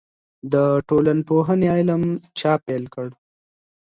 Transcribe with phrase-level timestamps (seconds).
[0.53, 0.55] د
[0.87, 2.03] ټولنپوهنې علم
[2.39, 3.07] چا پیل کړ؟